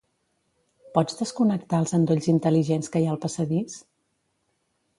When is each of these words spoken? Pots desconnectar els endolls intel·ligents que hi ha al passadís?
Pots 0.97 1.19
desconnectar 1.19 1.81
els 1.85 1.93
endolls 1.99 2.29
intel·ligents 2.33 2.89
que 2.95 3.03
hi 3.03 3.07
ha 3.11 3.15
al 3.17 3.23
passadís? 3.27 3.77